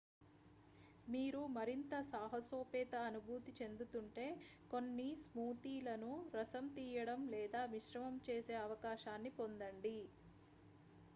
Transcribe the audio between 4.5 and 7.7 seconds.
కొన్ని స్మూతీలను రసం తీయడం లేదా